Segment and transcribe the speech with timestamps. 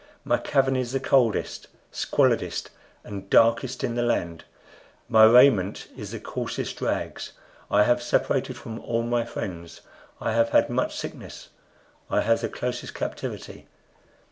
[0.23, 2.71] My cavern is the coldest, squalidest,
[3.03, 4.45] and darkest in the land.
[5.07, 7.33] My raiment is the coarsest rags.
[7.69, 9.81] I have separated from all my friends.
[10.19, 11.49] I have had much sickness.
[12.09, 13.67] I have the closest captivity.